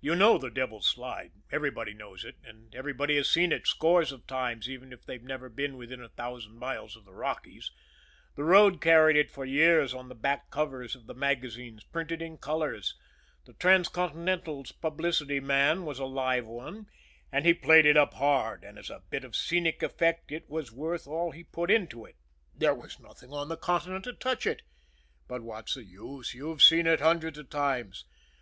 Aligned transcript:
You 0.00 0.14
know 0.16 0.38
the 0.38 0.48
Devil's 0.48 0.86
Slide. 0.86 1.32
Everybody 1.50 1.92
knows 1.92 2.24
it; 2.24 2.36
and 2.42 2.74
everybody 2.74 3.16
has 3.16 3.28
seen 3.30 3.52
it 3.52 3.66
scores 3.66 4.12
of 4.12 4.26
times, 4.26 4.66
even 4.66 4.94
if 4.94 5.04
they've 5.04 5.22
never 5.22 5.50
been 5.50 5.76
within 5.76 6.00
a 6.00 6.08
thousand 6.08 6.56
miles 6.56 6.96
of 6.96 7.04
the 7.04 7.12
Rockies 7.12 7.70
the 8.34 8.44
road 8.44 8.80
carried 8.80 9.18
it 9.18 9.30
for 9.30 9.44
years 9.44 9.92
on 9.92 10.08
the 10.08 10.14
back 10.14 10.48
covers 10.50 10.96
of 10.96 11.06
the 11.06 11.12
magazines 11.12 11.84
printed 11.84 12.22
in 12.22 12.38
colors. 12.38 12.94
The 13.44 13.52
Transcontinental's 13.52 14.72
publicity 14.72 15.38
man 15.38 15.84
was 15.84 15.98
a 15.98 16.06
live 16.06 16.46
one, 16.46 16.86
he 17.30 17.52
played 17.52 17.84
it 17.84 17.98
up 17.98 18.14
hard, 18.14 18.64
and 18.64 18.78
as 18.78 18.88
a 18.88 19.04
bit 19.10 19.22
of 19.22 19.36
scenic 19.36 19.82
effect 19.82 20.32
it 20.32 20.48
was 20.48 20.72
worth 20.72 21.06
all 21.06 21.30
he 21.32 21.44
put 21.44 21.70
into 21.70 22.06
it 22.06 22.16
there 22.54 22.74
was 22.74 22.98
nothing 22.98 23.34
on 23.34 23.50
the 23.50 23.58
continent 23.58 24.04
to 24.04 24.14
touch 24.14 24.46
it. 24.46 24.62
But 25.28 25.42
what's 25.42 25.74
the 25.74 25.84
use? 25.84 26.32
you've 26.32 26.62
seen 26.62 26.86
it 26.86 27.00
hundreds 27.00 27.36
of 27.36 27.50
times. 27.50 28.06